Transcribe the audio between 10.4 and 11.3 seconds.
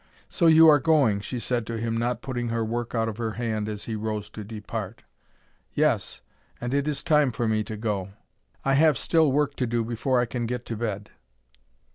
get to bed.